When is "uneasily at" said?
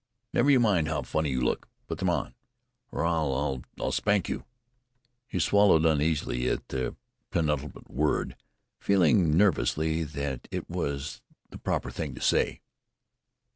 5.85-6.69